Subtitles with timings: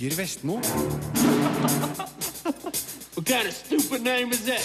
[0.00, 0.54] Torger Vestmo.
[3.14, 4.62] What kind of stupid name is that?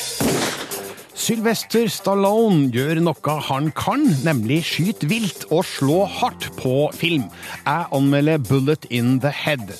[1.13, 7.23] Sylvester Stallone gjør noe han kan, nemlig skyte vilt og slå hardt på film.
[7.65, 9.73] Jeg anmelder Bullet in the Head.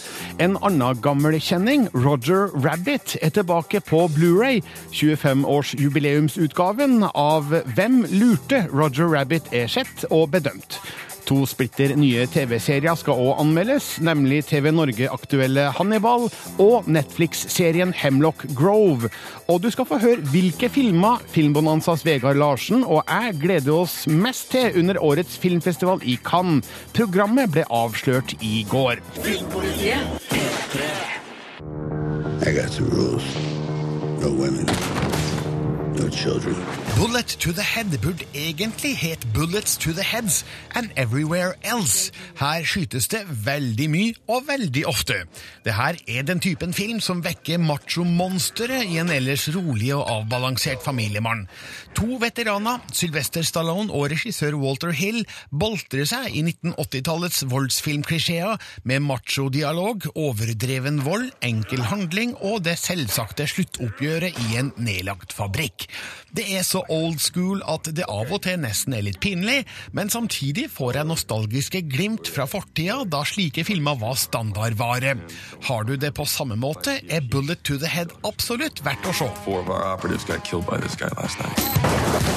[0.44, 4.62] En annen gammel kjenning, Roger Rabbit, er tilbake på Blu-ray.
[4.92, 7.44] 25-årsjubileumsutgaven av
[7.78, 10.82] Hvem lurte Roger Rabbit er sett og bedømt.
[11.26, 16.28] To splitter nye TV-serier skal òg anmeldes, nemlig TV Norge-aktuelle Hannibal
[16.62, 19.10] og Netflix-serien Hemlock Grove.
[19.50, 24.52] Og du skal få høre hvilke filmer Filmbonanzas Vegard Larsen og jeg gleder oss mest
[24.54, 26.66] til under årets filmfestival i Cannes.
[26.94, 29.02] Programmet ble avslørt i går.
[34.26, 35.05] Women.
[35.96, 36.56] No children.
[36.98, 40.44] Bullet to the Head burde egentlig het Bullets to the Heads
[40.74, 42.12] and Everywhere Else.
[42.40, 45.22] Her skytes det veldig mye og veldig ofte.
[45.64, 50.84] Det her er den typen film som vekker macho-monsteret i en ellers rolig og avbalansert
[50.84, 51.46] familiemann.
[51.96, 60.10] To veteraner, Sylvester Stallone og regissør Walter Hill, boltrer seg i 1980-tallets voldsfilmklisjeer med macho-dialog,
[60.16, 65.85] overdreven vold, enkel handling og det selvsagte sluttoppgjøret i en nedlagt fabrikk.
[66.36, 69.62] Det er så old school at det av og til nesten er litt pinlig,
[69.96, 75.16] men samtidig får jeg nostalgiske glimt fra fortida da slike filmer var standardvare.
[75.70, 79.30] Har du det på samme måte, er Bullet to the Head absolutt verdt å se.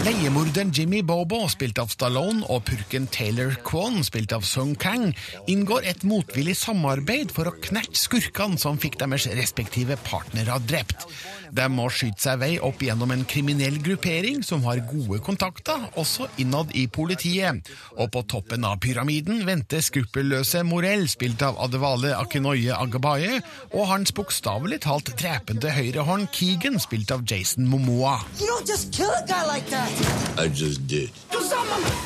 [0.07, 5.11] Leiemorderen Jimmy Bobo, spilt av Stallone, og purken Taylor Kwon, spilt av Sung Kang,
[5.51, 11.07] inngår et motvillig samarbeid for å knerte skurkene som fikk deres respektive partnere drept.
[11.55, 16.29] De må skyte seg vei opp gjennom en kriminell gruppering som har gode kontakter, også
[16.43, 17.69] innad i politiet.
[17.97, 23.41] Og på toppen av pyramiden venter skruppelløse Morell, spilt av Adevale Akinoye Agabaye,
[23.73, 28.19] og hans bokstavelig talt drepende høyrehånd Keegan, spilt av Jason Momoa.
[28.41, 29.91] You don't just kill a guy like that.
[30.39, 31.11] I just did.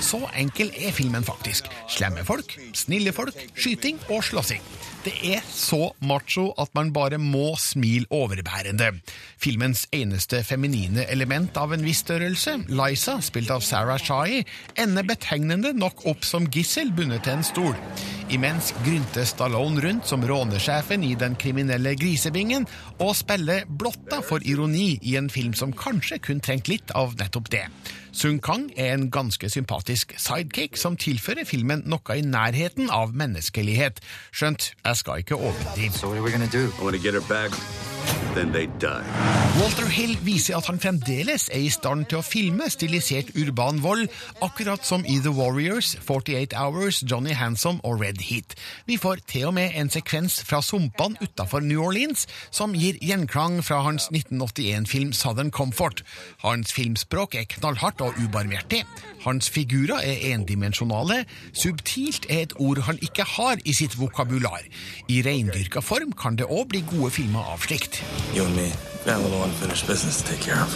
[0.02, 1.69] Så enkel er filmen faktisk.
[1.91, 4.62] Slemme folk, snille folk, skyting og slåssing.
[5.02, 8.92] Det er så macho at man bare må smile overbærende.
[9.42, 14.44] Filmens eneste feminine element av en viss størrelse, Liza, spilt av Sarah Shai,
[14.78, 17.74] ender betegnende nok opp som gissel bundet til en stol.
[18.32, 22.65] Imens grynter Stallone rundt som rånesjefen i den kriminelle grisebingen,
[22.97, 27.53] og spiller blotta for ironi i en film som kanskje kun trengte litt av nettopp
[27.53, 27.66] det.
[28.16, 34.00] Sung Kang er en ganske sympatisk sidekick som tilfører filmen noe i nærheten av menneskelighet.
[34.32, 35.93] Skjønt, jeg skal ikke overdrive.
[35.93, 36.12] So
[39.60, 44.06] Walter Hill viser at han fremdeles er i stand til å filme stilisert urban vold,
[44.40, 48.56] akkurat som i The Warriors, 48 Hours, Johnny Handsome og Red Heat.
[48.88, 53.60] Vi får til og med en sekvens fra sumpene utafor New Orleans som gir gjenklang
[53.60, 56.00] fra hans 1981-film Southern Comfort.
[56.40, 58.80] Hans filmspråk er knallhardt og ubarmhjertig.
[59.26, 61.26] Hans figurer er endimensjonale.
[61.52, 64.64] Subtilt er et ord han ikke har i sitt vokabular.
[65.12, 67.91] I reindyrka form kan det òg bli gode filmer av slikt.
[68.34, 68.72] You and me
[69.04, 70.72] got a little unfinished business to take care of.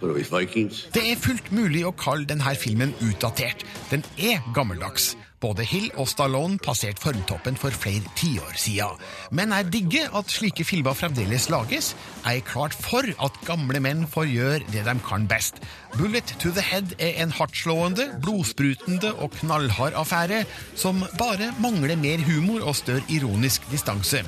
[0.00, 0.88] What are we, Vikings?
[0.92, 3.62] Det er fullt mulig å kalle denne filmen utdatert.
[3.88, 5.14] Den er gammeldags.
[5.44, 9.00] Både Hill og Stallone passerte formtoppen for flere tiår siden.
[9.32, 11.90] Men jeg digger at slike filmer fremdeles lages.
[12.24, 15.60] Jeg er klart for at gamle menn får gjøre det de kan best.
[15.98, 20.44] Bullet to the Head er en hardtslående, blodsprutende og knallhard affære
[20.80, 24.24] som bare mangler mer humor og større ironisk distanse.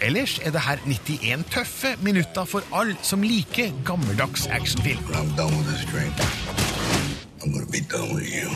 [0.00, 5.00] Ellers er det her 91 tøffe minutter for alle som liker gammeldags actionfilm.
[5.08, 6.12] When I'm done with this drink,
[7.40, 8.52] I'm gonna be done with you.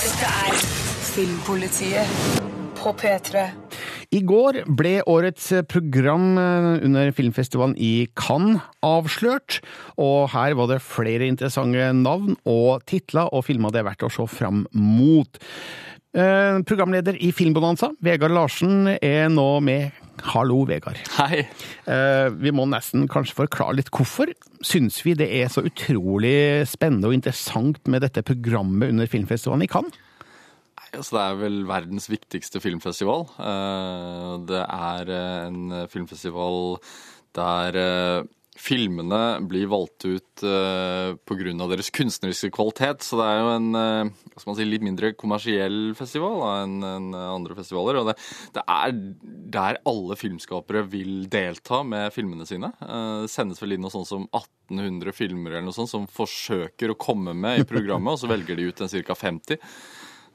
[0.00, 0.56] Dette er
[1.12, 2.08] Filmpolitiet
[2.80, 3.50] på P3.
[4.10, 9.60] I går ble årets program eh, under filmfestivalen i Cannes avslørt,
[10.00, 14.10] og her var det flere interessante navn og titler og filmer det er verdt å
[14.10, 15.38] se fram mot.
[16.10, 19.92] Eh, Programleder i Filmbonanza, Vegard Larsen, er nå med.
[20.32, 20.98] Hallo, Vegard.
[21.16, 21.44] Hei.
[21.86, 24.32] Eh, Vi må nesten kanskje forklare litt hvorfor
[24.66, 29.70] syns vi det er så utrolig spennende og interessant med dette programmet under filmfestivalen i
[29.70, 29.94] Cannes?
[30.90, 33.28] Altså, det er vel verdens viktigste filmfestival.
[33.38, 35.14] Eh, Det er
[35.46, 36.80] en filmfestival
[37.38, 38.26] der
[38.60, 41.54] filmene blir valgt ut eh, pga.
[41.70, 43.02] deres kunstneriske kvalitet.
[43.06, 48.00] Så det er jo en man si, litt mindre kommersiell festival enn andre festivaler.
[48.02, 48.16] Og det,
[48.56, 48.94] det er
[49.56, 52.72] der alle filmskapere vil delta med filmene sine.
[52.84, 56.92] Eh, Det sendes vel inn noe sånt som 1800 filmer eller noe sånt som forsøker
[56.92, 59.16] å komme med i programmet, og så velger de ut en ca.
[59.24, 59.58] 50.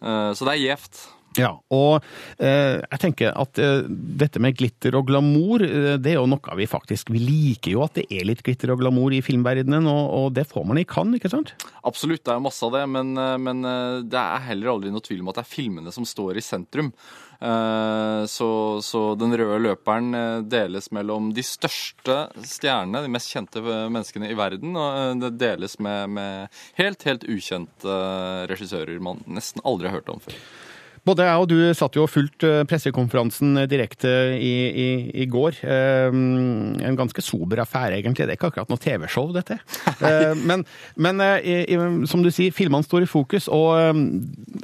[0.01, 1.05] Eh, Så det er gjevt.
[1.35, 2.03] Ja, og
[2.39, 3.83] eh, jeg tenker at eh,
[4.21, 7.83] dette med glitter og glamour, eh, det er jo noe vi faktisk Vi liker jo
[7.83, 10.87] at det er litt glitter og glamour i filmverdenen, og, og det får man i
[10.87, 11.51] Cannes, ikke sant?
[11.83, 15.03] Absolutt, det er masse av det, men, eh, men eh, det er heller aldri noe
[15.03, 16.93] tvil om at det er filmene som står i sentrum.
[17.35, 18.47] Så,
[18.81, 22.15] så den røde løperen deles mellom de største
[22.47, 27.97] stjernene, de mest kjente menneskene i verden, og det deles med, med helt, helt ukjente
[28.49, 30.39] regissører man nesten aldri har hørt om før.
[31.05, 34.09] Både jeg og du satt jo og fulgte pressekonferansen direkte
[34.39, 34.87] i, i,
[35.21, 35.59] i går.
[35.61, 38.25] Eh, en ganske sober affære, egentlig.
[38.25, 39.59] Det er ikke akkurat noe TV-show, dette.
[40.05, 40.65] Eh, men
[41.01, 41.77] men eh, i,
[42.09, 44.01] som du sier, filmene står i fokus, og eh,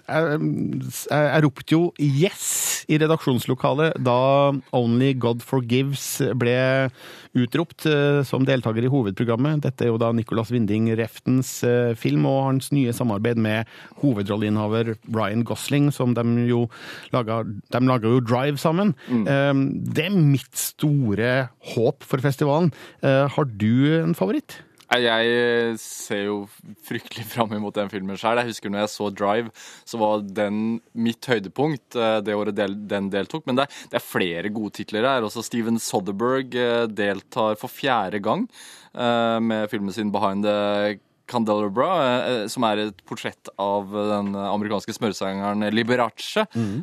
[0.02, 6.92] jeg, jeg, jeg ropte jo 'yes' i redaksjonslokalet da 'Only God Forgives' ble
[7.38, 9.62] utropt eh, som deltaker i hovedprogrammet.
[9.66, 13.70] Dette er jo da Nicolas Winding Reftens eh, film og hans nye samarbeid med
[14.02, 16.66] hovedrolleinnehaver Ryan Gosling, som de jo
[17.14, 18.94] laga De laga jo Drive sammen.
[19.08, 19.64] Mm.
[19.96, 21.32] Det er mitt store
[21.74, 22.72] håp for festivalen.
[23.04, 24.60] Eh, Har du en favoritt?
[25.00, 26.38] Jeg ser jo
[26.84, 28.42] fryktelig fram imot den filmen sjøl.
[28.42, 29.54] Jeg husker når jeg så Drive,
[29.88, 33.46] så var den mitt høydepunkt eh, det året del, den deltok.
[33.48, 35.28] Men det er, det er flere gode titler her.
[35.28, 38.44] Også Steven Soderberg eh, deltar for fjerde gang
[38.92, 41.00] eh, med filmen sin Behind the
[41.32, 41.90] Candelabra,
[42.28, 46.82] eh, som er et portrett av den amerikanske smørsangeren Liberace, mm.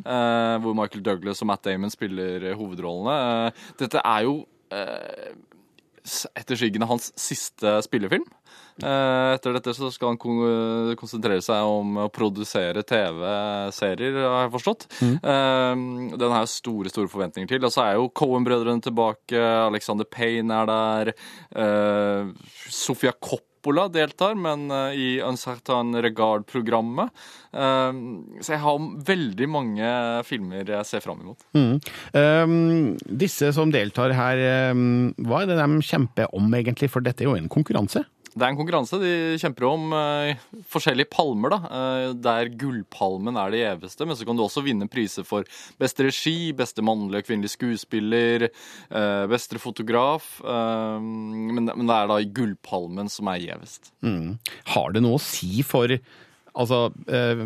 [0.63, 3.19] hvor Michael Douglas og Matt Damon spiller hovedrollene.
[3.51, 4.39] Eh, Dette er jo
[4.73, 5.29] eh,
[6.37, 8.25] etter skyggen av hans siste spillefilm.
[8.79, 14.87] Eh, Etter dette så skal han konsentrere seg om å produsere TV-serier, har jeg forstått.
[15.03, 15.17] Mm.
[16.15, 17.65] Den har jeg store store forventninger til.
[17.67, 21.13] Og så er jo Cohen-brødrene tilbake, Alexander Payne er der,
[22.69, 23.15] Sofia Sofia
[23.59, 27.09] Coppola deltar, men eh, i Uncertain Regard-programmet.
[27.51, 27.91] Eh,
[28.39, 29.89] Så jeg har veldig mange
[30.23, 31.43] filmer jeg ser fram imot.
[31.53, 31.75] Mm.
[32.13, 36.89] Um, disse som deltar her, um, hva er det de kjemper om egentlig?
[36.89, 38.05] For dette er jo en konkurranse.
[38.33, 38.99] Det er en konkurranse.
[39.01, 39.11] De
[39.41, 40.39] kjemper om eh,
[40.69, 41.59] forskjellige palmer, da.
[41.79, 44.07] eh, der gullpalmen er det gjeveste.
[44.07, 45.47] Men så kan du også vinne priser for
[45.81, 50.31] beste regi, beste mannlige og kvinnelige skuespiller, eh, beste fotograf.
[50.45, 53.93] eh, men, men det er da gullpalmen som er gjevest.
[54.05, 54.37] Mm.
[54.75, 55.89] Har det noe å si for
[56.59, 57.43] altså, eh,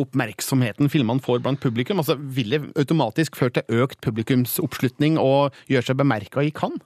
[0.00, 2.02] oppmerksomheten filmene får blant publikum?
[2.02, 6.84] Altså, det automatisk føre til økt publikumsoppslutning og gjøre seg bemerka i Cannes?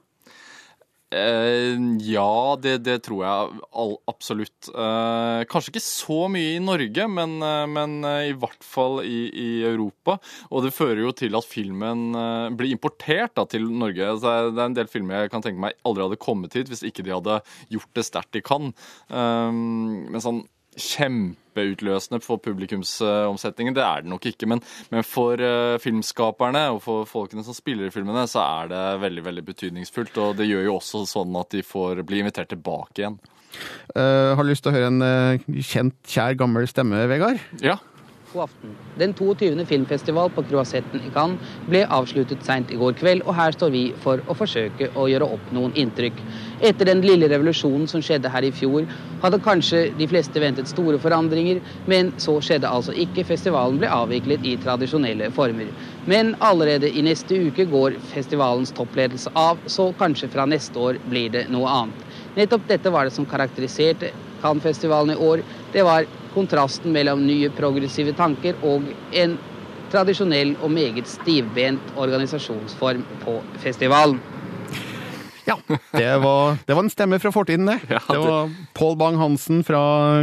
[1.12, 1.76] Eh,
[2.08, 4.70] ja, det, det tror jeg all, absolutt.
[4.72, 9.26] Eh, kanskje ikke så mye i Norge, men, eh, men eh, i hvert fall i,
[9.28, 10.16] i Europa.
[10.48, 14.14] Og det fører jo til at filmen eh, blir importert da, til Norge.
[14.22, 17.04] Det er en del filmer jeg kan tenke meg aldri hadde kommet hit hvis ikke
[17.04, 17.38] de hadde
[17.74, 18.72] gjort det sterkt de kan.
[19.12, 20.44] Eh, men sånn
[20.78, 24.48] kjempeutløsende for publikumsomsetningen, det er det nok ikke.
[24.48, 28.82] Men, men for uh, filmskaperne og for folkene som spiller i filmene, så er det
[29.04, 30.18] veldig veldig betydningsfullt.
[30.24, 33.20] Og det gjør jo også sånn at de får bli invitert tilbake igjen.
[33.92, 37.42] Uh, har du lyst til å høre en uh, kjent, kjær, gammel stemme, Vegard?
[37.60, 37.76] Ja.
[38.32, 38.76] God aften.
[38.96, 39.66] Den 22.
[39.68, 43.82] filmfestival på Croisetten i Cannes ble avsluttet seint i går kveld, og her står vi
[44.00, 46.22] for å forsøke å gjøre opp noen inntrykk.
[46.64, 48.86] Etter den lille revolusjonen som skjedde her i fjor,
[49.22, 51.60] hadde kanskje de fleste ventet store forandringer,
[51.90, 53.26] men så skjedde altså ikke.
[53.28, 55.74] Festivalen ble avviklet i tradisjonelle former.
[56.08, 61.28] Men allerede i neste uke går festivalens toppledelse av, så kanskje fra neste år blir
[61.36, 62.08] det noe annet.
[62.40, 65.44] Nettopp dette var det som karakteriserte Cannes-festivalen i år.
[65.70, 69.38] Det var kontrasten mellom nye progressive tanker og en
[69.92, 74.20] tradisjonell og meget stivbent organisasjonsform på festivalen.
[75.44, 75.56] Ja,
[75.92, 77.80] det var, det var en stemme fra fortiden, det.
[77.90, 79.80] Ja, det det- var Pål Bang-Hansen fra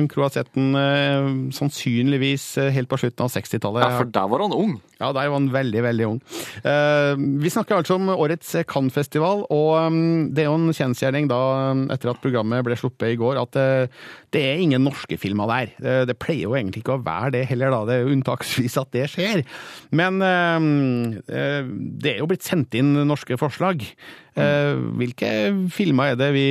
[0.08, 3.84] Croisetten, eh, sannsynligvis eh, helt på slutten av 60-tallet.
[3.84, 4.78] ja, for der var han ung.
[5.00, 6.18] Ja, der var han veldig, veldig ung.
[6.60, 11.40] Eh, vi snakker altså om årets Cannes-festival, og um, det er jo en kjensgjerning da,
[11.96, 14.02] etter at programmet ble sluppet i går, at eh,
[14.36, 15.72] det er ingen norske filmer der.
[15.80, 17.82] Eh, det pleier jo egentlig ikke å være det heller, da.
[17.88, 19.46] Det er jo unntaksvis at det skjer.
[19.96, 21.72] Men eh,
[22.04, 23.88] det er jo blitt sendt inn norske forslag.
[24.40, 25.32] Eh, hvilke
[25.74, 26.48] filmer er det vi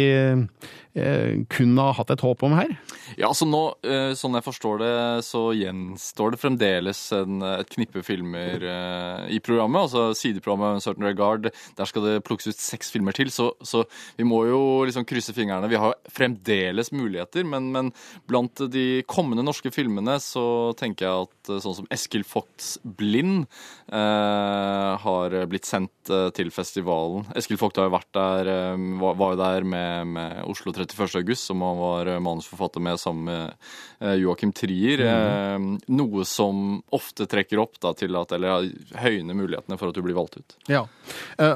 [1.53, 2.73] kunne ha hatt et håp om her?
[3.17, 4.95] Ja, altså nå, eh, sånn jeg forstår det,
[5.27, 9.87] så gjenstår det fremdeles en, et knippe filmer eh, i programmet.
[9.87, 13.33] Altså sideprogrammet Certain Regard, der skal det plukkes ut seks filmer til.
[13.35, 13.85] Så, så
[14.19, 15.71] vi må jo liksom krysse fingrene.
[15.71, 17.93] Vi har fremdeles muligheter, men, men
[18.29, 23.47] blant de kommende norske filmene så tenker jeg at eh, sånn som Eskil Vogts Blind
[23.93, 27.27] eh, har blitt sendt eh, til festivalen.
[27.39, 31.21] Eskil Vogt har jo vært der, eh, var, jo der med, med Oslo 34 31.
[31.23, 33.55] august, som han var eh, manusforfatter med sammen med
[34.01, 35.05] eh, Joakim Trier.
[35.09, 35.79] Mm.
[35.93, 38.69] noe som ofte trekker opp da, til at, eller
[38.99, 40.57] høyner mulighetene for at du blir valgt ut.
[40.71, 40.85] Ja.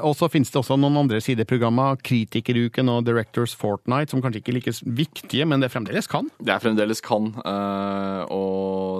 [0.05, 4.53] Og så finnes det også noen andre sideprogrammer, Kritikeruken og Directors Fortnight, som kanskje ikke
[4.53, 6.29] er like viktige, men det fremdeles kan.
[6.39, 8.21] Det er fremdeles kan, eh,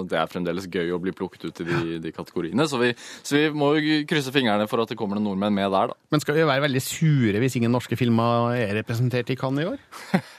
[0.04, 2.66] og det er fremdeles gøy å bli plukket ut i de, de kategoriene.
[2.68, 2.92] Så vi,
[3.24, 5.98] så vi må jo krysse fingrene for at det kommer noen nordmenn med der, da.
[6.12, 9.68] Men skal vi være veldig sure hvis ingen norske filmer er representert i Cannes i
[9.72, 9.80] år?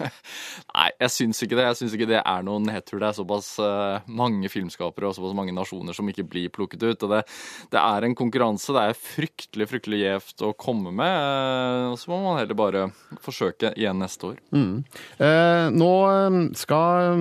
[0.76, 1.68] Nei, jeg syns ikke det.
[1.72, 3.02] Jeg syns ikke det er noen nedtur.
[3.02, 7.08] Det er såpass eh, mange filmskapere og såpass mange nasjoner som ikke blir plukket ut.
[7.08, 7.24] Og det,
[7.74, 8.76] det er en konkurranse.
[8.76, 11.16] Det er fryktelig, fryktelig gjevt å komme med.
[11.16, 12.86] eh, så må man heller bare
[13.24, 14.40] forsøke igjen neste år.
[14.54, 17.16] Eh, nå eh, skal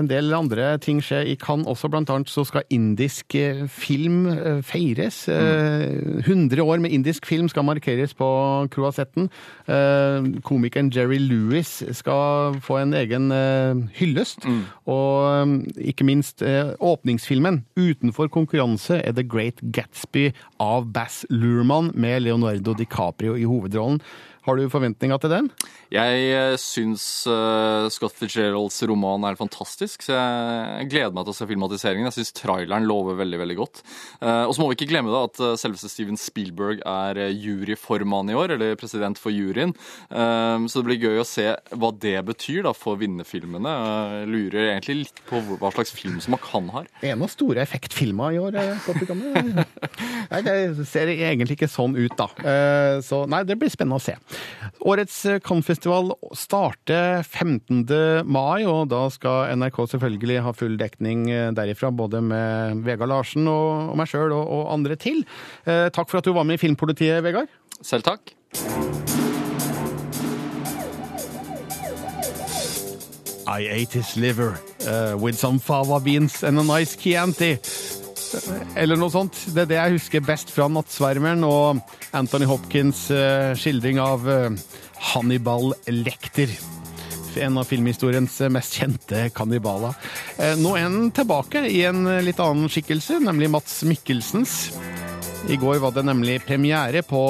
[0.00, 4.26] en del andre ting skje i Cannes også, blant annet så skal indisk eh, film
[4.32, 5.28] eh, feires.
[5.28, 8.30] Eh, 100 år med indisk film skal markeres på
[8.70, 9.30] Croisetten.
[9.68, 14.20] Eh, komikeren Jerry Lewis skal få en egen hyllest.
[14.20, 14.46] hyllest.
[14.86, 20.30] Og eh, ikke minst eh, åpningsfilmen utenfor konkurranse er The Great Gatsby
[20.60, 24.00] av Bass Lurman med Leonardo DiCaprio i hovedrollen.
[24.46, 25.48] Har du forventninger til den?
[25.92, 31.36] Jeg eh, syns eh, Scott Fitzgeralds roman er fantastisk, så jeg gleder meg til å
[31.36, 32.08] se filmatiseringen.
[32.08, 33.82] Jeg syns traileren lover veldig veldig godt.
[34.22, 38.38] Eh, og så må vi ikke glemme da at selveste Steven Spielberg er juryformann i
[38.38, 39.74] år, eller president for juryen.
[40.10, 43.72] Så det blir gøy å se hva det betyr da for vinnerfilmene.
[44.20, 46.88] Jeg lurer egentlig litt på hva slags film som han har.
[47.04, 48.56] Er noen store effektfilmer i år.
[50.30, 52.30] Nei, det ser egentlig ikke sånn ut, da.
[53.04, 54.16] Så nei, det blir spennende å se.
[54.80, 57.84] Årets eh, Cannes-festival starter 15.
[58.24, 63.48] mai, og da skal NRK selvfølgelig ha full dekning eh, derifra, både med Vegard Larsen
[63.50, 65.24] og meg sjøl og, og andre til.
[65.66, 67.50] Eh, Takk for at du var med i Filmpolitiet, Vegard.
[67.82, 68.34] Selv takk.
[73.50, 77.58] I ate his liver uh, with some fava beans and a nice Chianti.
[78.78, 79.36] Eller noe sånt.
[79.54, 81.80] Det er det jeg husker best fra Nattsvermeren og
[82.16, 84.50] Anthony Hopkins' eh, skildring av eh,
[85.12, 86.52] Hannibal Lekter.
[87.40, 89.96] En av filmhistoriens eh, mest kjente kannibaler.
[90.60, 94.58] Nå er han tilbake i en litt annen skikkelse, nemlig Mats Mikkelsens.
[95.50, 97.22] I går var det nemlig premiere på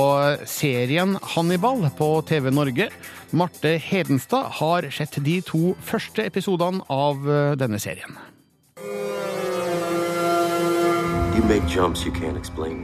[0.51, 2.91] serien Hannibal på TV Norge.
[3.31, 7.23] Marte Hedenstad har sett de to første episodene av
[7.61, 8.19] denne serien.
[11.41, 12.77] You make jumps you can't explain.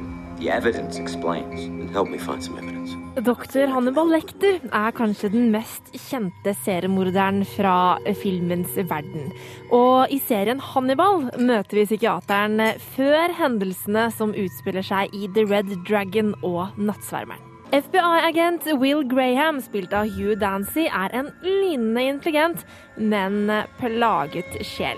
[3.25, 9.29] Doktor Hannibal Lecter er kanskje den mest kjente seriemorderen fra filmens verden.
[9.77, 12.63] Og i serien Hannibal møter vi psykiateren
[12.95, 17.43] før hendelsene som utspiller seg i The Red Dragon og Nattsvermeren.
[17.77, 22.65] FBI-agent Will Graham, spilt av Hugh Dancy, er en lynende intelligent,
[22.97, 24.97] men plaget sjel.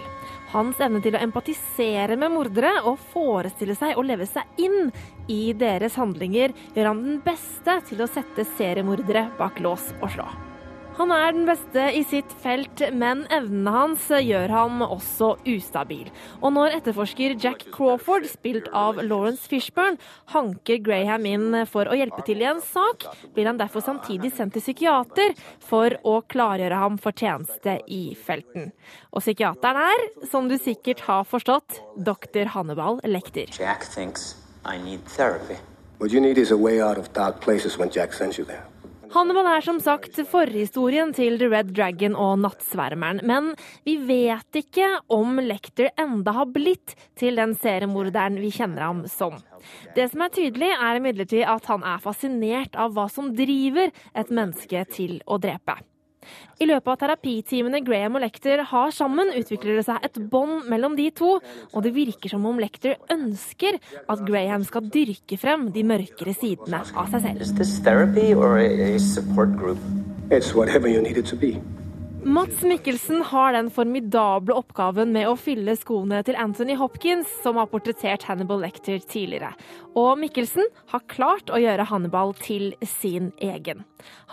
[0.52, 4.88] Hans evne til å empatisere med mordere og forestille seg å leve seg inn
[5.28, 10.28] i deres handlinger gjør han den beste til å sette seriemordere bak lås og slå.
[10.98, 16.08] Han er den beste i sitt felt, men evnene hans gjør ham også ustabil.
[16.42, 20.00] Og når etterforsker Jack Crawford, spilt av Lawrence Fishburne,
[20.34, 24.56] hanker Graham inn for å hjelpe til i en sak, blir han derfor samtidig sendt
[24.58, 28.72] til psykiater for å klargjøre ham for tjeneste i felten.
[29.14, 32.50] Og psykiateren er, som du sikkert har forstått, dr.
[32.56, 33.46] Hannibal Lekter.
[33.54, 34.34] Jack thinks
[34.66, 35.62] I need therapy.
[36.02, 38.66] What you need is a way out of dark places when Jack sends you there.
[39.08, 43.54] Hannibal er som sagt forhistorien til The Red Dragon og Nattsvermeren, men
[43.88, 49.38] vi vet ikke om Lecter enda har blitt til den seriemorderen vi kjenner ham som.
[49.96, 54.34] Det som er tydelig, er imidlertid at han er fascinert av hva som driver et
[54.34, 55.78] menneske til å drepe.
[56.58, 60.96] I løpet av terapitimene Graham og Lecter har sammen, utvikler det seg et bånd mellom
[60.98, 61.38] de to,
[61.72, 66.82] og det virker som om Lecter ønsker at Graham skal dyrke frem de mørkere sidene
[66.82, 67.42] av seg selv.
[72.24, 77.68] Mats Mikkelsen har den formidable oppgaven med å fylle skoene til Anthony Hopkins, som har
[77.70, 79.52] portrettert Hannibal Lecter tidligere.
[79.94, 83.84] Og Mikkelsen har klart å gjøre Hannibal til sin egen.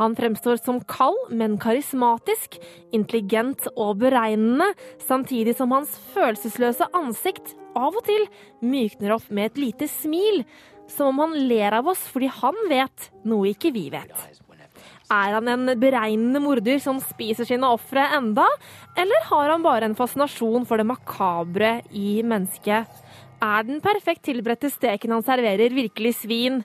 [0.01, 2.57] Han fremstår som kald, men karismatisk,
[2.95, 4.71] intelligent og beregnende,
[5.05, 8.25] samtidig som hans følelsesløse ansikt av og til
[8.65, 10.41] mykner opp med et lite smil,
[10.89, 14.43] som om han ler av oss fordi han vet noe ikke vi vet.
[15.13, 18.45] Er han en beregnende morder som spiser sine ofre enda,
[18.97, 22.89] eller har han bare en fascinasjon for det makabre i mennesket?
[23.43, 26.63] Er den perfekt tilberedte steken han serverer, virkelig svin,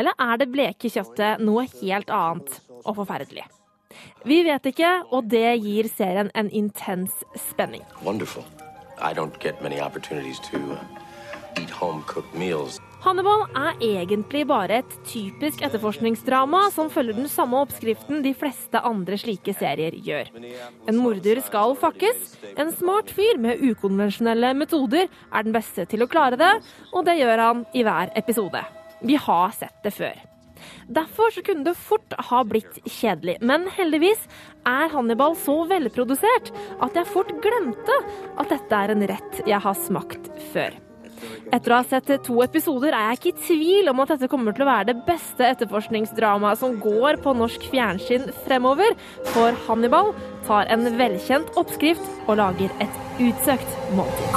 [0.00, 3.44] eller er det bleke kjøttet noe helt annet og forferdelig?
[4.24, 7.84] Vi vet ikke, og det gir serien en intens spenning.
[8.02, 8.44] Wonderful.
[9.02, 10.78] I don't get many opportunities to uh,
[11.60, 12.80] eat home cooked meals.
[13.02, 19.16] Hannibal er egentlig bare et typisk etterforskningsdrama som følger den samme oppskriften de fleste andre
[19.18, 20.30] slike serier gjør.
[20.86, 22.36] En morder skal fakkes.
[22.54, 26.52] En smart fyr med ukonvensjonelle metoder er den beste til å klare det,
[26.94, 28.62] og det gjør han i hver episode.
[29.02, 30.22] Vi har sett det før.
[30.86, 34.28] Derfor så kunne det fort ha blitt kjedelig, men heldigvis
[34.62, 37.98] er Hannibal så velprodusert at jeg fort glemte
[38.38, 40.78] at dette er en rett jeg har smakt før.
[41.52, 44.56] Etter å ha sett to episoder er jeg ikke i tvil om at dette kommer
[44.56, 48.96] til å være det beste etterforskningsdramaet som går på norsk fjernsyn fremover,
[49.32, 50.12] for Hannibal
[50.46, 54.36] tar en velkjent oppskrift og lager et utsøkt måltid.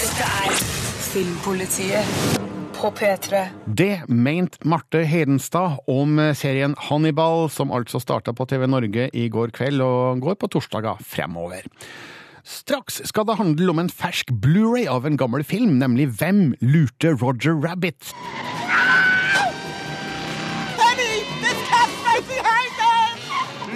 [0.00, 0.62] Dette er
[1.10, 2.48] Filmpolitiet
[2.80, 3.42] på P3.
[3.66, 9.52] Det mente Marte Hedenstad om serien Hannibal, som altså starta på TV Norge i går
[9.56, 11.68] kveld og går på torsdager fremover.
[12.44, 17.14] Straks skal det handle om en fersk Blu-ray av en gammel film, nemlig Hvem lurte
[17.20, 18.14] Roger Rabbit?
[20.78, 21.24] Penny!
[21.42, 23.18] This cat's right behind us!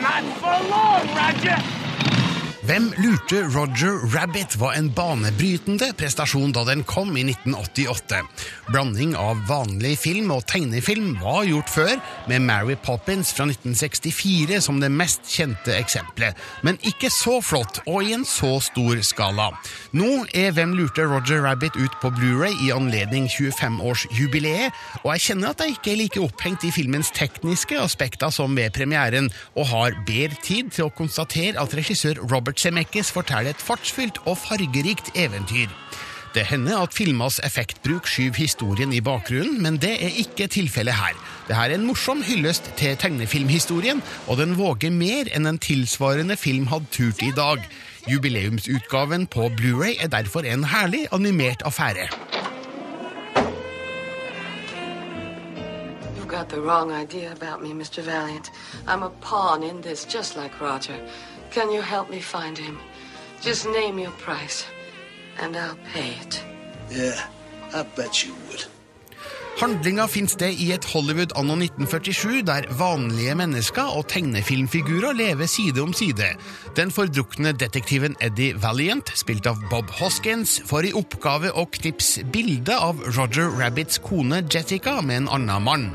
[0.01, 1.74] Not for long, Roger!
[2.65, 8.23] Hvem lurte Roger Rabbit var en banebrytende prestasjon da den kom i 1988.
[8.71, 11.93] Blanding av vanlig film og tegnefilm var gjort før,
[12.31, 18.01] med Mary Poppins fra 1964 som det mest kjente eksempelet, men ikke så flott og
[18.01, 19.51] i en så stor skala.
[19.93, 25.53] Nå er Hvem lurte Roger Rabbit ut på Blu-ray i anledning 25-årsjubileet, og jeg kjenner
[25.53, 30.01] at jeg ikke er like opphengt i filmens tekniske aspekter som ved premieren, og har
[30.09, 35.73] bedre tid til å konstatere at regissør Robert Zemeckis forteller et fartsfylt og fargerikt eventyr.
[36.35, 41.15] Det hender at filmas effektbruk skyver historien i bakgrunnen, men det er ikke tilfellet her.
[41.47, 46.67] Dette er en morsom hyllest til tegnefilmhistorien, og den våger mer enn en tilsvarende film
[46.73, 47.63] hadde turt i dag.
[48.11, 52.09] Jubileumsutgaven på Blu-ray er derfor en herlig animert affære.
[56.17, 58.03] You've got the wrong idea about me, Mr.
[58.03, 58.51] Valiant.
[58.89, 60.99] I'm a pawn in this, just like Roger.
[61.55, 62.79] Can you help me find him?
[63.41, 64.67] Just name your price,
[65.39, 66.43] and I'll pay it.
[66.91, 67.21] Yeah,
[67.73, 68.67] I bet you would.
[69.61, 75.79] Handlinga finner sted i et Hollywood anno 1947, der vanlige mennesker og tegnefilmfigurer lever side
[75.83, 76.33] om side.
[76.77, 82.75] Den fordrukne detektiven Eddie Valiant, spilt av Bob Hoskins, får i oppgave å knipse bilde
[82.75, 85.91] av Roger Rabbits kone Jessica med en annen mann.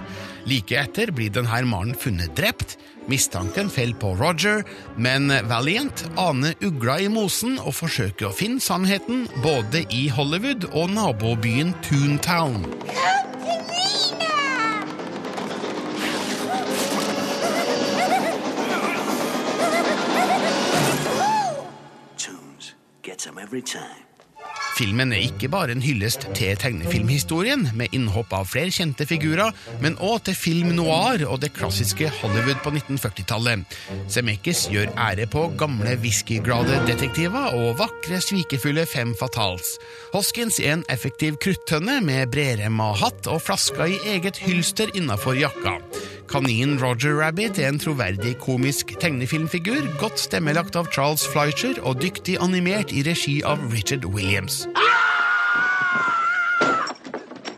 [0.50, 2.78] Like etter blir denne mannen funnet drept.
[3.06, 4.64] Mistanken faller på Roger,
[4.98, 10.90] men Valiant aner ugla i mosen og forsøker å finne sannheten både i Hollywood og
[10.96, 12.66] nabobyen Toontown.
[22.18, 24.09] Tunes gets them every time.
[24.80, 29.52] Filmen er ikke bare en hyllest til tegnefilmhistorien, med innhopp av flere kjente figurer,
[29.84, 33.76] men òg til film noir og det klassiske Hollywood på 1940-tallet.
[34.08, 39.76] Semekis gjør ære på gamle whiskyglade detektiver og vakre, svikefulle fem fatals.
[40.14, 45.76] Hoskins er en effektiv kruttønne med bredremma hatt og flasker i eget hylster innafor jakka.
[46.30, 52.36] Kaninen Roger Rabbit er en troverdig komisk tegnefilmfigur, godt stemmelagt av Charles Fleischer og dyktig
[52.38, 54.68] animert i regi av Richard Williams.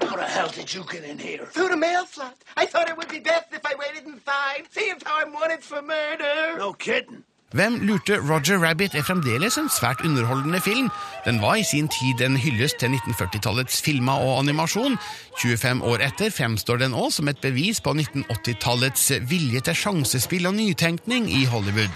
[0.07, 1.45] How the hell did you get in here?
[1.51, 2.37] Through the mail slot.
[2.55, 4.71] I thought it would be best if I waited inside.
[4.71, 6.57] See if I'm wanted for murder.
[6.57, 7.25] No kidding.
[7.51, 10.87] Hvem lurte Roger Rabbit er fremdeles en svært underholdende film.
[11.25, 14.95] Den var i sin tid en hyllest til 1940-tallets filmer og animasjon.
[15.41, 20.55] 25 år etter fremstår den òg som et bevis på 1980-tallets vilje til sjansespill og
[20.61, 21.91] nytenkning i Hollywood.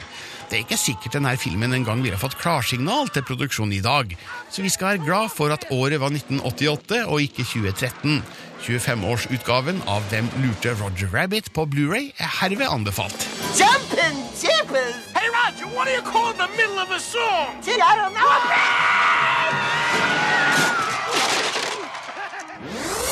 [0.49, 4.11] Det er ikke sikkert denne filmen en gang ville fått klarsignal til produksjon i dag,
[4.51, 8.19] så vi skal være glad for at året var 1988 og ikke 2013.
[8.65, 13.27] 25-årsutgaven av Hvem lurte Roger Rabbit på Blu-ray er herved anbefalt.
[13.57, 15.15] Jumping jippers!
[15.45, 17.61] Roger, what do you call in the middle of a song?
[17.61, 18.35] Gee, I don't know.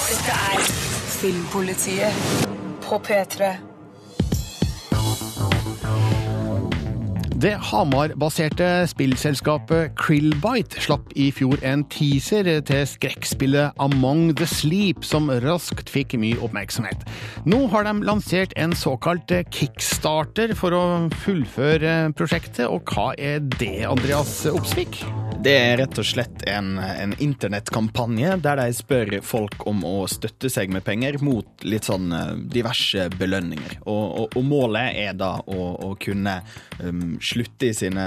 [0.10, 0.60] Dette er
[1.20, 2.14] Filmpolitiet
[2.82, 3.73] på P3.
[7.44, 15.28] Det Hamar-baserte spillselskapet Krillbite slapp i fjor en teaser til skrekkspillet Among the Sleep, som
[15.44, 17.04] raskt fikk mye oppmerksomhet.
[17.44, 20.86] Nå har de lansert en såkalt kickstarter for å
[21.26, 25.04] fullføre prosjektet, og hva er det, Andreas Opsvik?
[25.44, 30.48] Det er rett og slett en, en internettkampanje der de spør folk om å støtte
[30.52, 33.82] seg med penger mot litt sånn eh, diverse belønninger.
[33.82, 36.38] Og, og, og målet er da å, å kunne
[36.80, 38.06] um, slutte i sine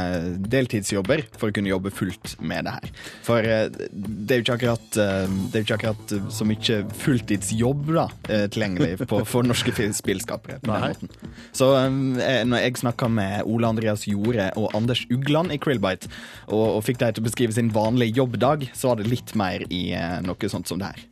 [0.49, 2.95] deltidsjobber for å kunne jobbe fullt med det her.
[3.27, 7.93] For eh, det er jo ikke akkurat, eh, det jo ikke akkurat så mye fulltidsjobb
[7.99, 8.07] da,
[8.55, 10.63] tilgjengelig på, for norske spillskapere.
[10.65, 11.29] på den måten.
[11.53, 16.09] Så um, når jeg snakka med Ole Andreas Jorde og Anders Ugland i Krillbite,
[16.49, 19.67] og, og fikk dem til å beskrive sin vanlige jobbdag, så var det litt mer
[19.73, 21.07] i eh, noe sånt som det her.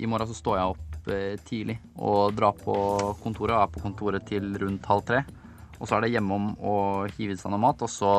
[0.00, 2.74] I morgen så står jeg opp eh, tidlig og drar på
[3.22, 3.54] kontoret.
[3.56, 5.22] Jeg er på kontoret til rundt halv tre.
[5.80, 7.80] Og så er det hjemom og hive i seg noe mat.
[7.80, 8.12] Og så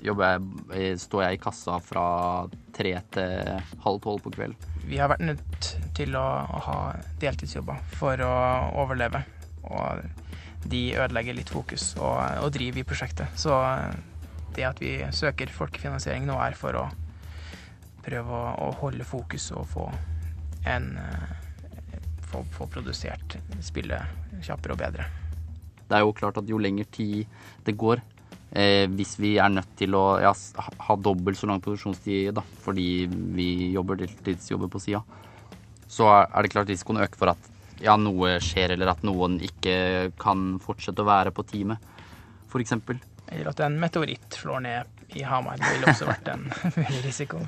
[0.00, 0.40] jeg,
[0.72, 2.06] eh, står jeg i kassa fra
[2.76, 4.56] tre til halv tolv på kveld.
[4.84, 6.78] Vi har vært nødt til å, å ha
[7.20, 8.34] deltidsjobber for å
[8.84, 9.24] overleve.
[9.68, 10.04] Og
[10.64, 13.36] de ødelegger litt fokus og, og driver i prosjektet.
[13.36, 13.52] Så
[14.56, 16.84] det at vi søker folkefinansiering nå, er for å
[18.04, 19.86] prøve å, å holde fokus og få
[20.68, 25.06] en eh, få, få produsert spillet kjappere og bedre.
[25.84, 27.24] Det er jo klart at jo lenger tid
[27.66, 28.00] det går,
[28.56, 30.32] eh, hvis vi er nødt til å ja,
[30.88, 35.02] ha- dobbelt så lang produksjonstid da, fordi vi jobber deltidsjobber på sida,
[35.88, 37.50] så er det klart risikoen øker for at
[37.84, 41.82] ja, noe skjer, eller at noen ikke kan fortsette å være på teamet,
[42.48, 42.72] f.eks.
[43.32, 45.58] Eller at en meteoritt slår ned i Hamar.
[45.60, 46.44] Det ville også vært en
[46.76, 47.40] mulig risiko.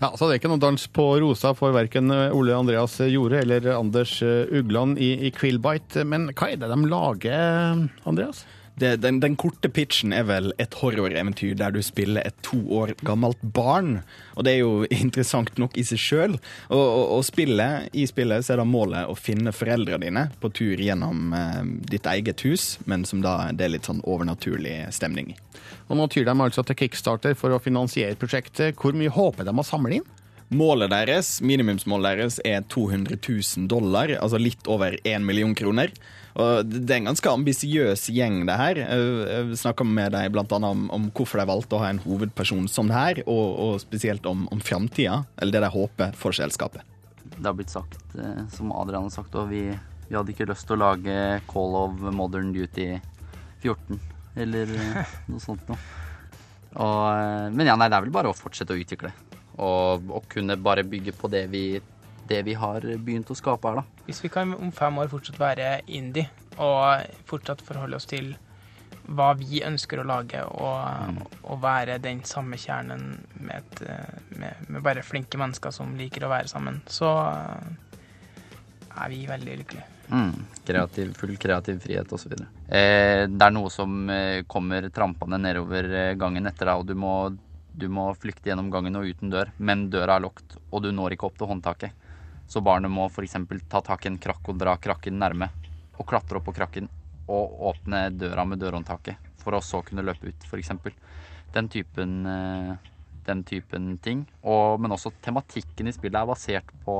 [0.00, 3.68] Ja, så det er ikke noe dans på rosa for verken Ole Andreas Jorde eller
[3.76, 6.04] Anders Ugland i, i Quillbite.
[6.08, 8.44] Men hva er det de lager, Andreas?
[8.74, 12.94] Det, den, den korte pitchen er vel et horroreventyr der du spiller et to år
[13.06, 14.00] gammelt barn.
[14.34, 16.34] Og det er jo interessant nok i seg sjøl.
[16.68, 20.50] Og, og, og spillet, i spillet så er da målet å finne foreldrene dine på
[20.58, 21.62] tur gjennom eh,
[21.94, 25.38] ditt eget hus, men som da det er litt sånn overnaturlig stemning i.
[25.86, 28.74] Og nå tyr de altså til Kickstarter for å finansiere prosjektet.
[28.80, 30.10] Hvor mye håper de å samle inn?
[30.54, 35.94] Målet deres, minimumsmålet deres er 200 000 dollar, altså litt over 1 million kroner.
[36.34, 38.80] Og det er en ganske ambisiøs gjeng, det her.
[38.82, 42.90] Jeg snakka med dem annet om, om hvorfor de valgte å ha en hovedperson som
[42.90, 46.82] det her, og, og spesielt om, om framtida, eller det de håper for selskapet.
[47.34, 49.62] Det har blitt sagt, eh, som Adrian har sagt, òg, vi,
[50.08, 51.14] vi hadde ikke lyst til å lage
[51.50, 52.88] Call of Modern Duty
[53.62, 54.02] 14,
[54.42, 55.78] eller eh, noe sånt noe.
[56.74, 59.14] Og, eh, men ja, nei, det er vel bare å fortsette å utvikle.
[59.54, 61.68] Og, og kunne bare bygge på det vi,
[62.28, 64.04] det vi har begynt å skape her, da.
[64.08, 68.34] Hvis vi kan om fem år fortsatt være indie, og fortsatt forholde oss til
[69.04, 73.82] hva vi ønsker å lage, og, og være den samme kjernen med, et,
[74.38, 77.10] med, med bare flinke mennesker som liker å være sammen, så
[78.94, 79.90] er vi veldig lykkelige.
[80.08, 80.32] Mm,
[80.66, 82.32] kreativ, full kreativ frihet osv.
[82.68, 86.94] Eh, det er noe som eh, kommer trampende nedover eh, gangen etter deg, og du
[86.98, 87.14] må,
[87.72, 91.16] du må flykte gjennom gangen og uten dør, men døra er lukket, og du når
[91.16, 92.03] ikke opp til håndtaket.
[92.54, 93.34] Så barnet må f.eks.
[93.66, 95.50] ta tak i en krakk og dra krakken nærme,
[95.98, 96.86] og klatre opp på krakken
[97.26, 100.70] og åpne døra med dørhåndtaket, for å så kunne løpe ut, f.eks.
[101.54, 101.70] Den
[102.30, 102.92] eh,
[103.26, 104.24] den typen ting.
[104.42, 106.98] Og, men også tematikken i spillet er basert på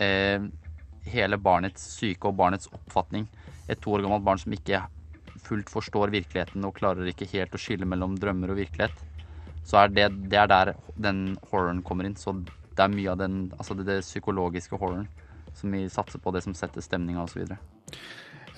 [0.00, 0.46] eh,
[1.12, 3.26] hele barnets syke og barnets oppfatning.
[3.68, 4.84] Et to år gammelt barn som ikke
[5.44, 9.04] fullt forstår virkeligheten og klarer ikke helt å skille mellom drømmer og virkelighet.
[9.68, 12.16] Så er det, det er der den horroren kommer inn.
[12.16, 12.32] Så
[12.78, 15.08] det er mye av den, altså det, det psykologiske horroren
[15.58, 17.56] som vi satser på, det som setter stemninga osv.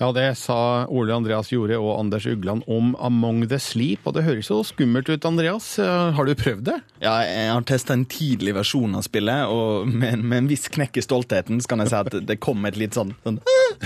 [0.01, 4.23] Ja, det sa Ole Andreas Jorde og Anders Ugland om Among the Sleep, og det
[4.25, 5.67] høres jo skummelt ut, Andreas.
[5.77, 6.77] Eh, Har du prøvd det?
[7.03, 10.97] Ja, jeg har testa en tidlig versjon av spillet, og med, med en viss knekk
[10.97, 13.37] i stoltheten så kan jeg si at det kom et litt sånn, sånn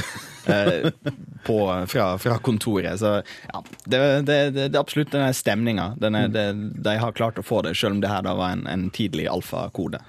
[0.55, 0.87] eh,
[1.43, 1.59] på,
[1.91, 2.95] fra, fra kontoret.
[3.03, 5.91] Så ja, det, det, det, det absolutt den stemninga.
[5.99, 9.27] De har klart å få det, selv om det her da var en, en tidlig
[9.35, 9.99] alfakode.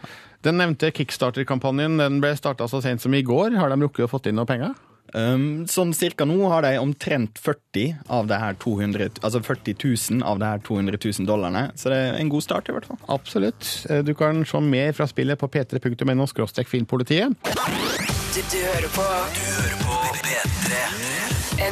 [0.46, 3.58] Den nevnte Kickstarter-kampanjen den ble starta så sent som i går.
[3.58, 4.76] Har de rukket å fått inn noe penger?
[5.16, 9.78] Um, sånn cirka nå har de omtrent 40 av det her 200, altså 40
[10.18, 12.84] 000 av det her 200 000 dollarene, så det er en god start i hvert
[12.90, 13.00] fall.
[13.08, 13.64] Absolutt.
[13.88, 16.26] Eh, Du kan se mer fra spillet på p3.no
[16.68, 17.32] filmpolitiet.
[17.42, 20.82] Du, du hører på Du hører på P3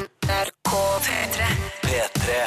[0.01, 0.73] NRK
[1.05, 1.49] P3
[1.85, 2.39] P3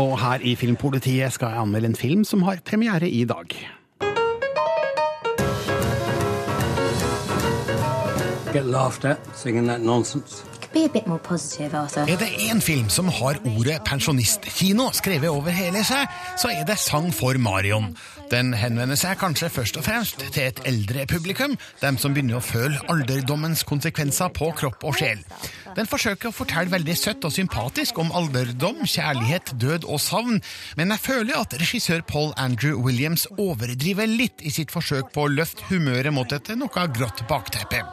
[0.00, 3.52] Og her i Filmpolitiet skal jeg anmelde en film som har premiere i dag.
[8.58, 10.42] Get laughed at singing that nonsense.
[10.72, 12.00] Be a bit more positive, Arthur.
[12.00, 16.74] Er det én film som har ordet pensjonistkino skrevet over hele seg, så er det
[16.82, 17.94] Sang for Marion.
[18.32, 22.44] Den henvender seg kanskje først og fremst til et eldre publikum, dem som begynner å
[22.44, 25.22] føle alderdommens konsekvenser på kropp og sjel.
[25.78, 30.42] Den forsøker å fortelle veldig søtt og sympatisk om alderdom, kjærlighet, død og savn,
[30.76, 35.34] men jeg føler at regissør Paul Andrew Williams overdriver litt i sitt forsøk på å
[35.38, 37.86] løfte humøret mot et noe grått bakteppe.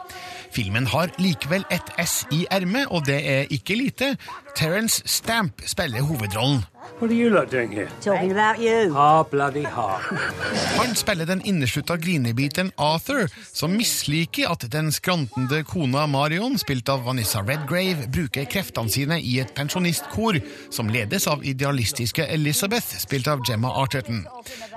[0.56, 4.14] Filmen har likevel et S i ermet, og det er ikke lite.
[4.56, 6.62] Terence Stamp spiller hovedrollen.
[6.98, 7.88] What are you lot doing here?
[8.00, 8.94] Talking about you.
[8.96, 10.02] Ah, bloody heart.
[10.78, 17.04] Han spiller den inneslutta grinebiteren Arthur, som misliker at den skrantende kona Marion, spilt av
[17.04, 20.40] Vanessa Redgrave, bruker kreftene sine i et pensjonistkor
[20.72, 24.24] som ledes av idealistiske Elizabeth, spilt av Gemma Arterton.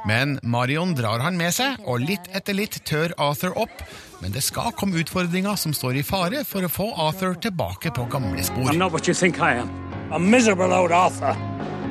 [0.07, 3.85] Men Marion drar han med seg, og litt etter litt tør Arthur opp.
[4.19, 8.09] Men det skal komme utfordringer som står i fare for å få Arthur tilbake på
[8.11, 8.67] gamle spor.
[8.67, 9.68] I'm not what you think I am.
[10.11, 11.37] A miserable old Arthur.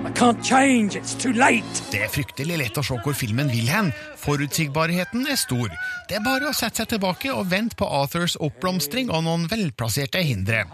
[0.04, 0.96] I can't change.
[0.96, 1.62] It's too late.
[1.92, 3.92] Det er fryktelig lett å se hvor filmen vil hen.
[4.18, 5.72] Forutsigbarheten er stor.
[6.08, 10.22] Det er bare å sette seg tilbake og vente på Arthurs oppblomstring og noen velplasserte
[10.24, 10.64] hindre.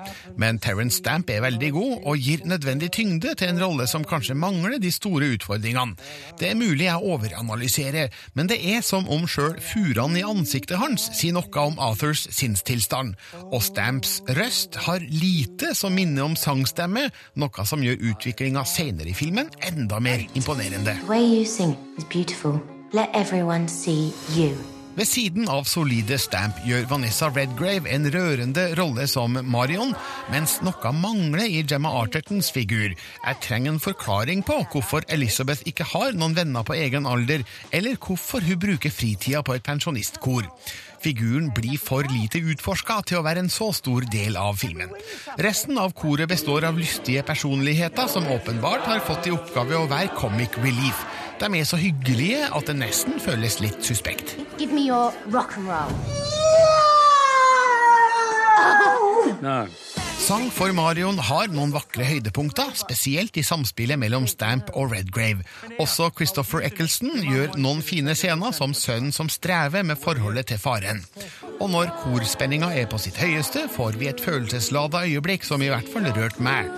[0.40, 4.36] Men Terence Stamp er veldig god og gir nødvendig tyngde til en rolle som kanskje
[4.38, 5.98] mangler de store utfordringene.
[6.40, 11.08] Det er mulig jeg overanalyserer, men det er som om sjøl furene i ansiktet hans
[11.14, 13.14] sier noe om Arthurs sinnstilstand.
[13.50, 17.08] Og Stamps røst har lite som minner om sangstemme,
[17.40, 20.98] noe som gjør utviklinga senere i filmen enda mer imponerende.
[21.04, 22.60] The way you sing is beautiful.
[22.94, 24.54] Let everyone see you.
[24.94, 29.90] Ved siden av solide Stamp gjør Vanessa Redgrave en rørende rolle som Marion,
[30.30, 32.94] mens noe mangler i Gemma Artertons figur.
[32.94, 37.42] Jeg trenger en forklaring på hvorfor Elizabeth ikke har noen venner på egen alder,
[37.74, 40.46] eller hvorfor hun bruker fritida på et pensjonistkor.
[41.02, 44.94] Figuren blir for lite utforska til å være en så stor del av filmen.
[45.42, 50.14] Resten av koret består av lystige personligheter som åpenbart har fått i oppgave å være
[50.14, 51.02] comic relief.
[51.40, 54.36] De er så hyggelige at det nesten føles litt suspekt.
[54.58, 55.90] Give me your rock and roll.
[59.42, 59.66] No.
[60.24, 65.44] Sang for Marion har noen vakre høydepunkter, spesielt i samspillet mellom Stamp og Redgrave.
[65.82, 71.04] Også Christopher Eccleston gjør noen fine scener som sønnen som strever med forholdet til faren.
[71.58, 75.92] Og når korspenninga er på sitt høyeste, får vi et følelseslada øyeblikk som i hvert
[75.92, 76.72] fall rørt meg.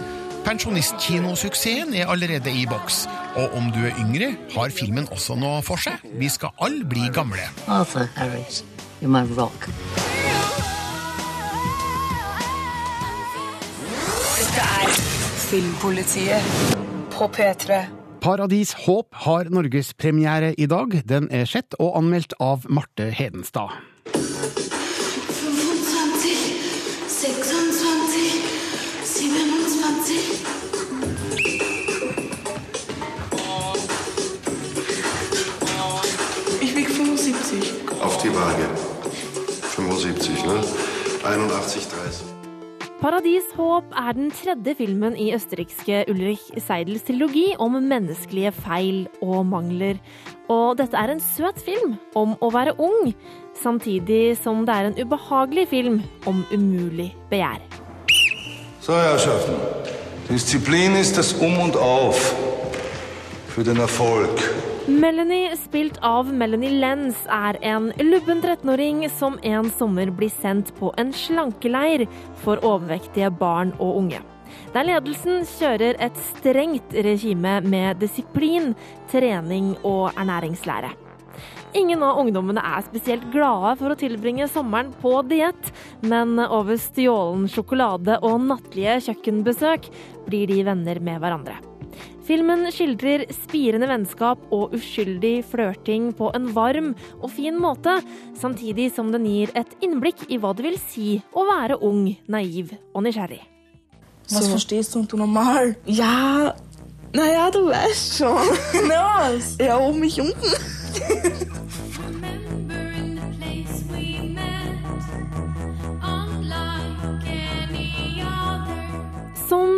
[0.46, 3.00] Pensjonistkinosuksessen er allerede i boks,
[3.35, 6.04] og om du er yngre, har filmen også noe for seg.
[6.20, 7.48] Vi skal alle bli gamle.
[7.66, 8.61] Arthur Harris,
[9.02, 9.66] you're my rock.
[14.37, 14.94] Dette er
[15.48, 16.54] Filmpolitiet
[17.16, 17.82] på P3.
[18.22, 20.94] Paradis Håp har norgespremiere i dag.
[21.11, 23.74] Den er sett og anmeldt av Marte Hedenstad.
[38.26, 38.66] Die Waage.
[39.76, 40.58] 75, ne?
[41.24, 42.24] 81, 30.
[43.00, 49.44] Paradis Håp er den tredje filmen i østerrikske Ulrich Seidels trilogi om menneskelige feil og
[49.46, 50.00] mangler.
[50.48, 53.12] Og dette er en søt film om å være ung,
[53.62, 57.62] samtidig som det er en ubehagelig film om umulig begjær.
[58.80, 59.60] Så, Herrschaften.
[60.28, 62.34] Disziplin ist das Um und Auf
[63.54, 64.56] für den Erfolg.
[64.88, 70.92] Melanie, spilt av Melanie Lenz, er en lubben 13-åring som en sommer blir sendt på
[70.94, 72.05] en slankeleir
[72.44, 74.22] for overvektige barn og unge.
[74.77, 78.77] Der ledelsen kjører et strengt regime med disiplin,
[79.11, 80.94] trening og ernæringslære.
[81.75, 85.72] Ingen av ungdommene er spesielt glade for å tilbringe sommeren på diett,
[86.07, 89.90] men over stjålen sjokolade og nattlige kjøkkenbesøk
[90.31, 91.59] blir de venner med hverandre.
[92.26, 96.88] Filmen skildrer spirende vennskap og uskyldig flørting på en varm
[97.20, 98.00] og fin måte,
[98.34, 102.74] samtidig som den gir et innblikk i hva det vil si å være ung, naiv
[102.92, 103.44] og nysgjerrig.
[104.32, 105.76] Was verstehst du unter normal?
[105.86, 106.56] Ja,
[107.14, 108.50] naja, du weißt schon.
[108.90, 109.54] Was?
[109.62, 111.45] Ja, um mich unten.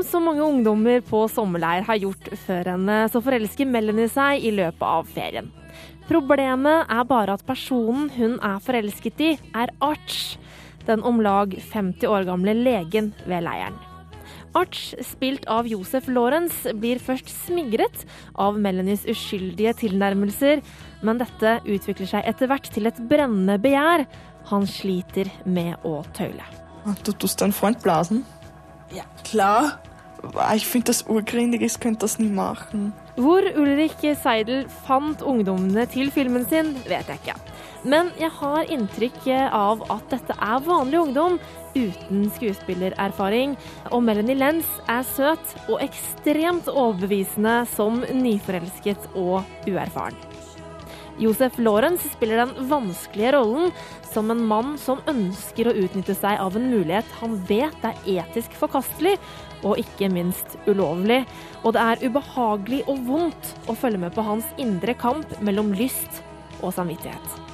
[0.08, 4.52] Som så mange ungdommer på sommerleir har gjort før henne, så forelsker Melanie seg i
[4.56, 5.50] løpet av ferien.
[6.08, 10.38] Problemet er bare at personen hun er forelsket i, er Arch,
[10.88, 13.76] den om lag 50 år gamle legen ved leiren.
[14.56, 20.62] Arch, spilt av Josef Lawrence, blir først smigret av Melanies uskyldige tilnærmelser,
[21.04, 24.06] men dette utvikler seg etter hvert til et brennende begjær.
[24.54, 26.48] Han sliter med å tøyle.
[27.04, 28.24] Du tust deinen Freund blasen?
[28.96, 29.76] Ja, klar.
[30.22, 32.92] Aber ich finde das urgründig, ich könnte das nie machen.
[33.16, 37.34] Hvor Ulrik Seidel fant ungdommene til filmen sin, vet jeg ikke.
[37.84, 41.38] Men jeg har inntrykk av at dette er vanlig ungdom
[41.78, 43.54] uten skuespillererfaring.
[43.90, 50.18] Og Melanie Lenz er søt og ekstremt overbevisende som nyforelsket og uerfaren.
[51.18, 53.72] Josef Lawrence spiller den vanskelige rollen
[54.12, 58.54] som en mann som ønsker å utnytte seg av en mulighet han vet er etisk
[58.58, 59.16] forkastelig,
[59.66, 61.24] og ikke minst ulovlig.
[61.64, 66.22] Og det er ubehagelig og vondt å følge med på hans indre kamp mellom lyst
[66.62, 67.47] og samvittighet.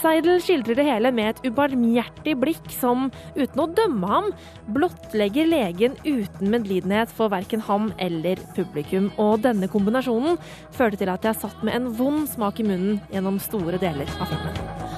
[0.00, 4.30] Seidel skildrer det hele med et ubarmhjertig blikk som, uten å dømme ham,
[4.76, 9.10] blottlegger legen uten medlidenhet for verken ham eller publikum.
[9.20, 10.40] Og denne kombinasjonen
[10.74, 14.32] førte til at jeg satt med en vond smak i munnen gjennom store deler av
[14.32, 14.92] filmen.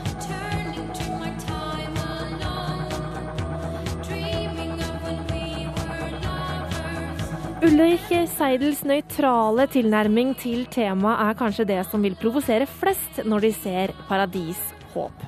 [7.67, 13.53] Ulrik Seidels nøytrale tilnærming til temaet er kanskje det som vil provosere flest når de
[13.57, 15.25] ser Paradis håp.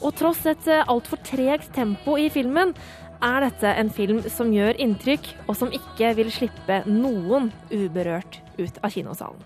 [0.00, 2.74] Og tross et altfor tregt tempo i filmen,
[3.20, 8.80] er dette en film som gjør inntrykk, og som ikke vil slippe noen uberørt ut
[8.82, 9.44] av kinosalen.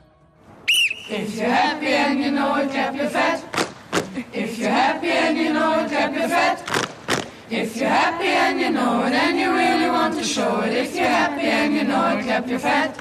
[1.11, 3.42] If you're happy and you know it, clap your fat.
[4.33, 6.62] If you're happy and you know it, clap your fat.
[7.50, 10.72] If you're happy and you know it, and you really want to show it.
[10.72, 12.96] If you're happy and you know it, clap your fat.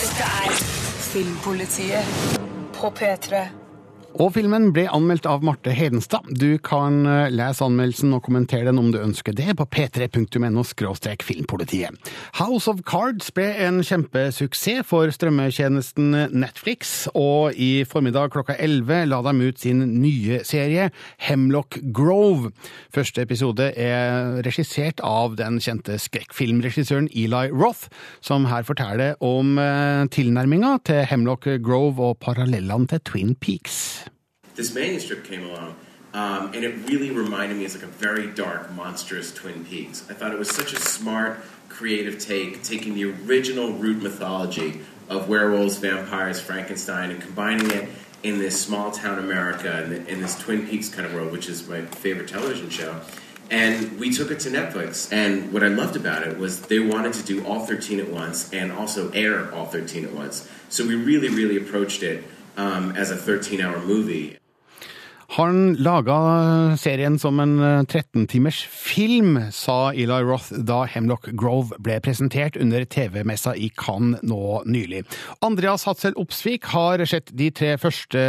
[0.00, 0.52] Dette er
[1.12, 2.04] Filmpolitiet
[2.74, 3.59] på P3.
[4.18, 6.26] Og filmen ble anmeldt av Marte Hedenstad.
[6.34, 10.64] Du kan eh, lese anmeldelsen og kommentere den om du ønsker det på p3.no
[11.22, 12.10] filmpolitiet.
[12.34, 19.22] House of Cards ble en kjempesuksess for strømmetjenesten Netflix, og i formiddag klokka 11 la
[19.22, 20.90] de ut sin nye serie
[21.22, 22.50] Hemlock Grove.
[22.90, 27.86] Første episode er regissert av den kjente skrekkfilmregissøren Eli Roth,
[28.20, 33.99] som her forteller om eh, tilnærminga til Hemlock Grove og parallellene til Twin Peaks.
[34.60, 35.74] This manuscript came along,
[36.12, 37.64] um, and it really reminded me.
[37.64, 40.06] It's like a very dark, monstrous Twin Peaks.
[40.10, 45.30] I thought it was such a smart, creative take, taking the original root mythology of
[45.30, 47.88] werewolves, vampires, Frankenstein, and combining it
[48.22, 51.66] in this small town America and in this Twin Peaks kind of world, which is
[51.66, 53.00] my favorite television show.
[53.50, 55.10] And we took it to Netflix.
[55.10, 58.52] And what I loved about it was they wanted to do all 13 at once
[58.52, 60.46] and also air all 13 at once.
[60.68, 62.24] So we really, really approached it
[62.58, 64.36] um, as a 13 hour movie.
[65.36, 66.14] Han laga
[66.80, 67.52] serien som en
[67.86, 74.64] 13-timers film, sa Eli Roth da Hemlock Grove ble presentert under TV-messa i Cannes nå
[74.66, 75.04] nylig.
[75.46, 78.24] Andreas Hatzel Opsvik har sett de tre første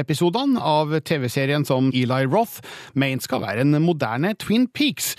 [0.00, 2.64] episodene av TV-serien som Eli Roth
[2.96, 5.12] mener skal være en moderne Twin Peaks.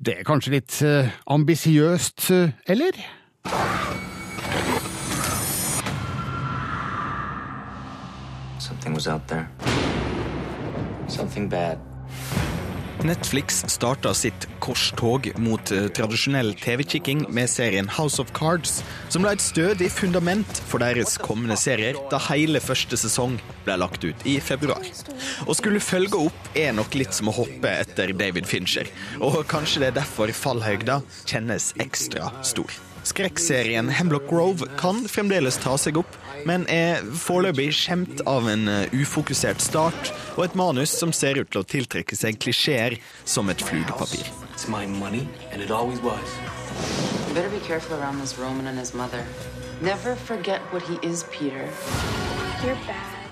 [0.00, 2.96] Det er kanskje litt eh, ambisiøst, eh, eller?
[8.56, 9.50] Something was out there.
[13.04, 19.32] Netflix starta sitt korstog mot eh, tradisjonell TV-kikking med serien House of Cards, som ble
[19.32, 24.36] et stødig fundament for deres kommende serier da hele første sesong ble lagt ut i
[24.44, 24.84] februar.
[25.48, 29.86] Å skulle følge opp er nok litt som å hoppe etter David Fincher, og kanskje
[29.86, 32.89] det er derfor fallhøyda kjennes ekstra stor.
[33.10, 36.12] Skrekkserien Hemlock Grove kan fremdeles ta seg opp,
[36.46, 41.50] men er foreløpig skjemt av en eh, ufokusert start og et manus som ser ut
[41.50, 44.30] til å tiltrekke seg klisjeer som et flugepapir.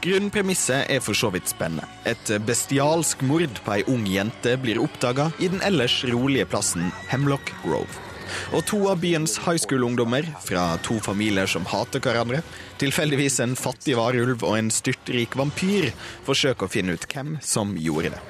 [0.03, 1.87] Grunnpremisset er for så vidt spennende.
[2.09, 7.55] Et bestialsk mord på ei ung jente blir oppdaga i den ellers rolige plassen Hemlock
[7.62, 8.08] Grove.
[8.53, 12.43] Og to av byens high school-ungdommer, fra to familier som hater hverandre,
[12.81, 15.93] tilfeldigvis en fattig varulv og en styrtrik vampyr,
[16.29, 18.27] forsøker å finne ut hvem som gjorde det.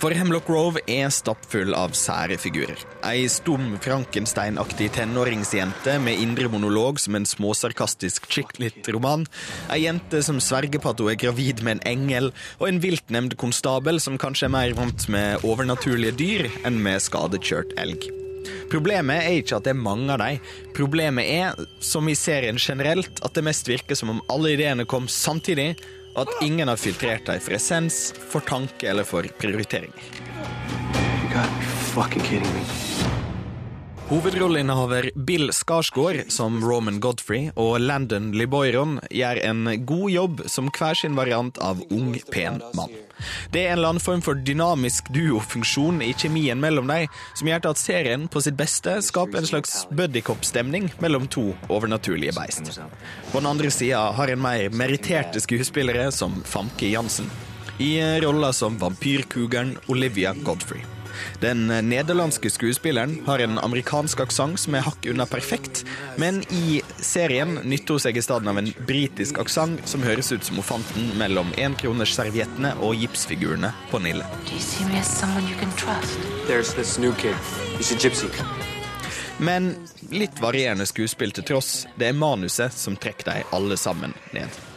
[0.00, 2.78] For Hemlock Grove er stappfull av sære figurer.
[3.06, 9.26] Ei stum Frankenstein-aktig tenåringsjente med indre monolog som en småsarkastisk chick-lit-roman.
[9.68, 13.36] Ei jente som sverger på at hun er gravid med en engel, og en viltnemnd
[13.40, 18.08] konstabel som kanskje er mer vant med overnaturlige dyr enn med skadekjørt elg.
[18.70, 20.52] Problemet er ikke at det er mange av dem.
[20.76, 25.08] Problemet er, som i serien generelt, at det mest virker som om alle ideene kom
[25.10, 25.74] samtidig,
[26.14, 30.06] og at ingen har filtrert dem for essens, for tanke eller for prioriteringer.
[34.10, 40.98] Hovedrolleinnehaver Bill Skarsgård som Roman Godfrey og Landon Liboyron gjør en god jobb som hver
[40.98, 42.90] sin variant av ung, pen mann.
[43.54, 47.06] Det er en eller annen form for dynamisk duofunksjon i kjemien mellom dem,
[47.38, 52.80] som gjør at serien på sitt beste skaper en slags buddycop-stemning mellom to overnaturlige beist.
[53.30, 57.30] På den andre sida har en mer meritterte skuespillere som Famke Jansen,
[57.78, 57.94] i
[58.26, 60.82] roller som vampyrkugeren Olivia Godfrey.
[61.40, 65.84] Den nederlandske skuespilleren har en amerikansk aksent som er hakk unna perfekt,
[66.20, 70.44] men i serien nytter hun seg i stedet av en britisk aksent som høres ut
[70.46, 74.26] som hun fant den mellom enkronersserviettene og gipsfigurene på Nille.
[79.40, 79.70] Men
[80.12, 84.69] litt varierende skuespill til tross, det er manuset som trekker dem alle sammen ned.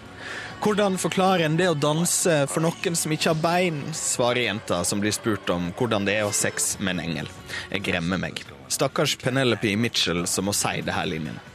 [0.63, 5.01] Hvordan forklarer en det å danse for noen som ikke har bein, svarer jenta som
[5.03, 7.31] blir spurt om hvordan det er å ha sex med en engel.
[7.73, 8.39] Jeg gremmer meg.
[8.71, 11.52] Stakkars Penelope Mitchell som må si det her linjene.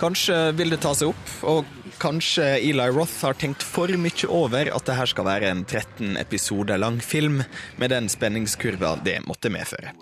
[0.00, 1.68] Kanskje vil det ta seg opp, og
[2.02, 6.16] kanskje Eli Roth har tenkt for mye over at det her skal være en 13
[6.20, 7.42] episoder lang film,
[7.78, 9.92] med den spenningskurva det måtte medføre.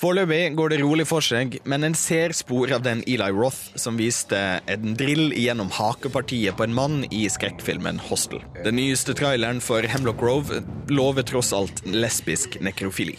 [0.00, 3.98] Foreløpig går det rolig for seg, men en ser spor av den Eli Roth som
[4.00, 4.38] viste
[4.70, 8.42] en drill gjennom hakepartiet på en mann i skrekkfilmen Hostel.
[8.64, 13.18] Den nyeste traileren for Hemlock Grove lover tross alt lesbisk nekrofili.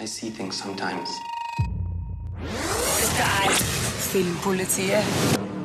[0.00, 1.08] I see things sometimes.
[3.14, 3.58] Dette er
[4.10, 5.10] Filmpolitiet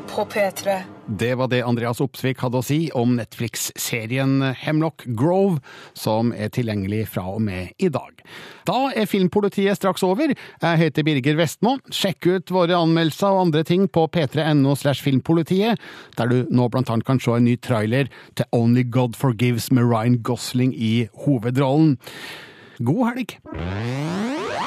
[0.06, 0.76] på P3.
[1.18, 5.58] Det var det Andreas Opsvik hadde å si om Netflix-serien Hemlock Grove,
[5.97, 8.22] som er tilgjengelig fra og med i dag.
[8.70, 10.30] Da er Filmpolitiet straks over.
[10.30, 11.80] Jeg heter Birger Vestmo.
[11.89, 15.82] Sjekk ut våre anmeldelser og andre ting på p3.no slash filmpolitiet,
[16.22, 19.89] der du nå blant annet kan se en ny trailer til Only God Forgives med
[19.89, 21.97] Ryan Gosling i hovedrollen.
[22.78, 24.39] God helg!